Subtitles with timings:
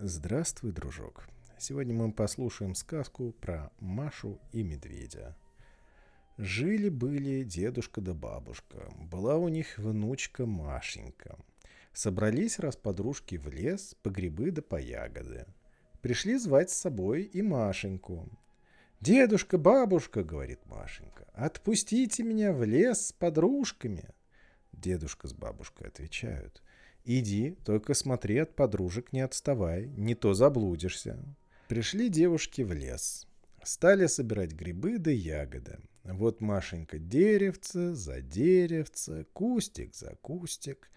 [0.00, 1.26] Здравствуй, дружок.
[1.58, 5.36] Сегодня мы послушаем сказку про Машу и медведя.
[6.36, 8.88] Жили-были дедушка да бабушка.
[9.10, 11.36] Была у них внучка Машенька.
[11.92, 15.46] Собрались раз подружки в лес по грибы да по ягоды.
[16.00, 18.28] Пришли звать с собой и Машеньку.
[19.00, 24.08] «Дедушка, бабушка,— говорит Машенька,— отпустите меня в лес с подружками».
[24.70, 26.62] Дедушка с бабушкой отвечают.
[27.10, 31.18] «Иди, только смотри от подружек, не отставай, не то заблудишься».
[31.66, 33.26] Пришли девушки в лес.
[33.62, 35.78] Стали собирать грибы да ягоды.
[36.04, 40.90] Вот Машенька деревце за деревце, кустик за кустик.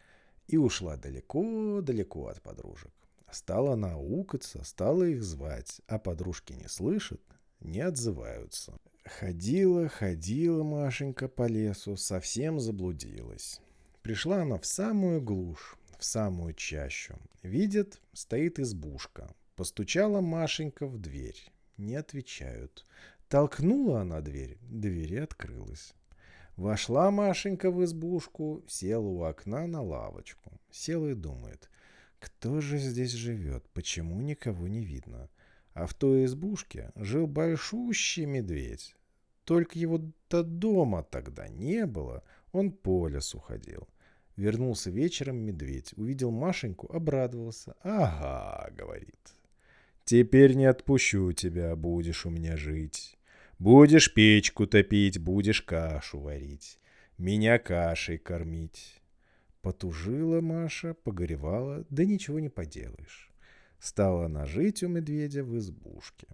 [0.49, 2.91] И ушла далеко-далеко от подружек.
[3.31, 7.21] Стала она укаться, стала их звать, а подружки не слышат,
[7.61, 8.77] не отзываются.
[9.05, 13.61] Ходила, ходила Машенька по лесу, совсем заблудилась.
[14.01, 17.15] Пришла она в самую глушь, в самую чащу.
[17.43, 19.35] Видит, стоит избушка.
[19.55, 21.39] Постучала Машенька в дверь.
[21.77, 22.87] Не отвечают.
[23.29, 25.93] Толкнула она дверь, дверь открылась.
[26.55, 30.59] Вошла Машенька в избушку, села у окна на лавочку.
[30.71, 31.69] Села и думает,
[32.17, 35.29] кто же здесь живет, почему никого не видно.
[35.73, 38.95] А в той избушке жил большущий медведь.
[39.43, 43.87] Только его-то дома тогда не было, он по лесу ходил.
[44.35, 47.75] Вернулся вечером медведь, увидел Машеньку, обрадовался.
[47.83, 49.35] «Ага»,— говорит,—
[50.05, 53.17] «теперь не отпущу тебя, будешь у меня жить.
[53.59, 56.79] Будешь печку топить, будешь кашу варить,
[57.17, 59.01] меня кашей кормить».
[59.61, 63.31] Потужила Маша, погоревала, да ничего не поделаешь.
[63.79, 66.27] Стала она жить у медведя в избушке.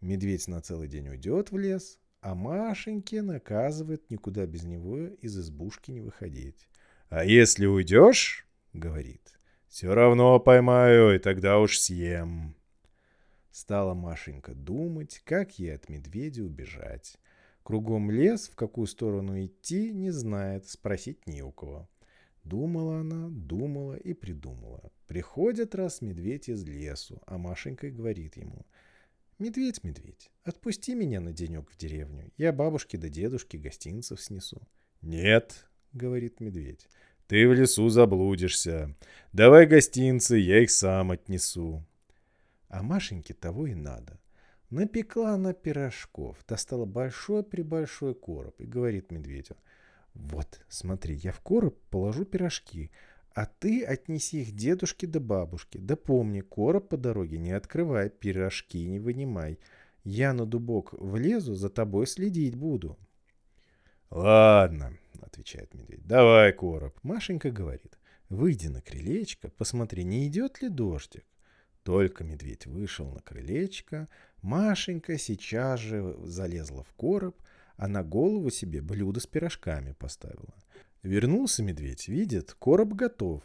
[0.00, 5.90] Медведь на целый день уйдет в лес, а Машеньке наказывает никуда без него из избушки
[5.90, 6.68] не выходить.
[7.12, 12.56] «А если уйдешь,— говорит,— все равно поймаю, и тогда уж съем».
[13.50, 17.18] Стала Машенька думать, как ей от медведя убежать.
[17.64, 21.86] Кругом лес, в какую сторону идти, не знает, спросить не у кого.
[22.44, 24.90] Думала она, думала и придумала.
[25.06, 28.64] Приходит раз медведь из лесу, а Машенька говорит ему—
[29.38, 32.30] «Медведь, медведь, отпусти меня на денек в деревню.
[32.38, 34.62] Я бабушке да дедушке гостинцев снесу».
[35.02, 36.88] «Нет»,— говорит медведь,—
[37.26, 38.94] «ты в лесу заблудишься.
[39.32, 41.84] Давай гостинцы, я их сам отнесу».
[42.68, 44.18] А Машеньке того и надо.
[44.70, 49.56] Напекла она пирожков, достала большой-пребольшой короб и говорит медведю,
[50.14, 52.90] «Вот, смотри, я в короб положу пирожки,
[53.34, 55.78] а ты отнеси их дедушке да бабушке.
[55.78, 59.58] Да помни, короб по дороге не открывай, пирожки не вынимай.
[60.04, 62.98] Я на дубок влезу, за тобой следить буду.
[64.10, 64.98] Ладно,
[65.32, 66.98] отвечает медведь, давай короб.
[67.02, 67.98] Машенька говорит,
[68.28, 71.24] выйди на крылечко, посмотри, не идет ли дождик.
[71.82, 74.08] Только медведь вышел на крылечко,
[74.42, 77.40] Машенька сейчас же залезла в короб,
[77.76, 80.54] а на голову себе блюдо с пирожками поставила.
[81.02, 83.42] Вернулся медведь, видит, короб готов.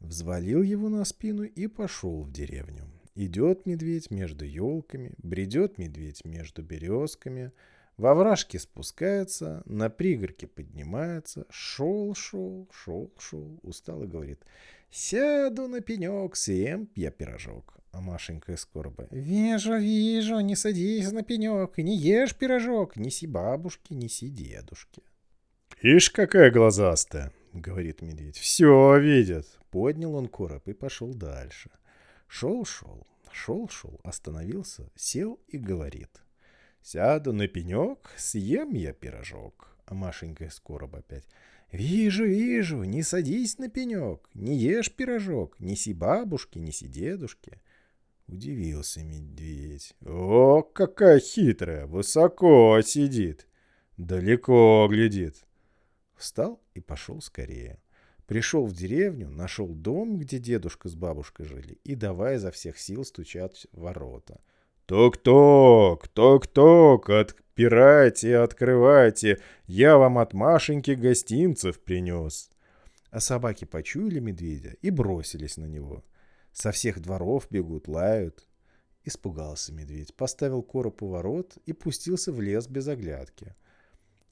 [0.00, 2.90] Взвалил его на спину и пошел в деревню.
[3.14, 7.52] Идет медведь между елками, бредет медведь между березками,
[7.96, 14.42] во вражке спускается, на пригорке поднимается, шел, шел, шел, шел, устал и говорит,
[14.90, 17.78] «Сяду на пенек, съем я пирожок».
[17.92, 23.94] А Машенька из короба, «Вижу, вижу, не садись на пенек не ешь пирожок, неси бабушке,
[23.94, 25.02] неси дедушке».
[25.80, 28.36] «Ишь, какая глазастая!»— говорит медведь.
[28.36, 31.70] «Все видит!» Поднял он короб и пошел дальше.
[32.28, 36.22] Шел-шел, шел-шел, остановился, сел и говорит.
[36.86, 39.76] «Сяду на пенек, съем я пирожок».
[39.86, 41.26] А Машенька из короба опять.
[41.72, 47.60] «Вижу, вижу, не садись на пенек, не ешь пирожок, неси бабушке, неси дедушке».
[48.28, 49.96] Удивился медведь.
[50.06, 53.48] «О, какая хитрая, высоко сидит,
[53.96, 55.44] далеко глядит.
[56.14, 57.80] Встал и пошел скорее.
[58.28, 63.04] Пришел в деревню, нашел дом, где дедушка с бабушкой жили, и давай изо всех сил
[63.04, 64.40] стучать в ворота.
[64.86, 66.06] «Ток-ток!
[66.06, 67.10] Ток-ток!
[67.10, 69.40] Отпирайте, открывайте!
[69.66, 72.50] Я вам от Машеньки гостинцев принес!»
[73.10, 76.04] А собаки почуяли медведя и бросились на него.
[76.52, 78.46] Со всех дворов бегут, лают.
[79.02, 83.56] Испугался медведь, поставил короб у ворот и пустился в лес без оглядки.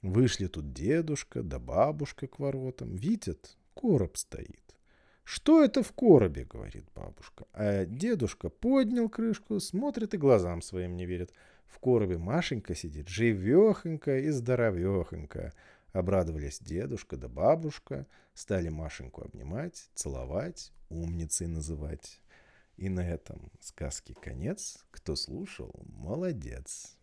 [0.02, 2.94] Вышли тут дедушка да бабушка к воротам.
[2.94, 4.73] Видят, короб стоит.
[5.24, 7.46] «Что это в коробе?»— говорит бабушка.
[7.54, 11.32] А дедушка поднял крышку, смотрит и глазам своим не верит.
[11.66, 15.54] В коробе Машенька сидит, живехонька и здоровехонька.
[15.92, 22.20] Обрадовались дедушка да бабушка, стали Машеньку обнимать, целовать, умницей называть.
[22.76, 24.84] И на этом сказке конец.
[24.90, 26.98] Кто слушал, молодец.